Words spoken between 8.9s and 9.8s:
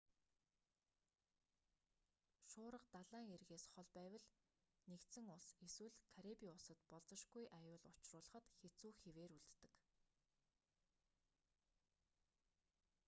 хэвээр үлддэг